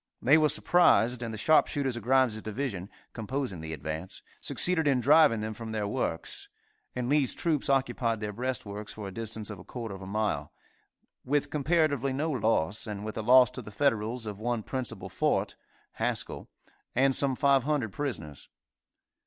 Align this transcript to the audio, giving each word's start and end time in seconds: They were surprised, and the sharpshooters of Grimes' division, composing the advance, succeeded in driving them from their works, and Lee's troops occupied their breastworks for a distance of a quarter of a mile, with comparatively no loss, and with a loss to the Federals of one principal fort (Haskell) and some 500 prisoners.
They 0.19 0.35
were 0.39 0.49
surprised, 0.49 1.21
and 1.21 1.31
the 1.31 1.37
sharpshooters 1.37 1.95
of 1.95 2.01
Grimes' 2.01 2.41
division, 2.41 2.89
composing 3.13 3.61
the 3.61 3.71
advance, 3.71 4.23
succeeded 4.39 4.87
in 4.87 4.99
driving 4.99 5.41
them 5.41 5.53
from 5.53 5.73
their 5.73 5.87
works, 5.87 6.49
and 6.95 7.07
Lee's 7.07 7.35
troops 7.35 7.69
occupied 7.69 8.19
their 8.19 8.33
breastworks 8.33 8.91
for 8.91 9.07
a 9.07 9.11
distance 9.13 9.51
of 9.51 9.59
a 9.59 9.63
quarter 9.63 9.93
of 9.93 10.01
a 10.01 10.07
mile, 10.07 10.51
with 11.23 11.51
comparatively 11.51 12.13
no 12.13 12.31
loss, 12.31 12.87
and 12.87 13.05
with 13.05 13.15
a 13.15 13.21
loss 13.21 13.51
to 13.51 13.61
the 13.61 13.69
Federals 13.69 14.25
of 14.25 14.39
one 14.39 14.63
principal 14.63 15.07
fort 15.07 15.55
(Haskell) 15.91 16.49
and 16.95 17.15
some 17.15 17.35
500 17.35 17.91
prisoners. 17.93 18.49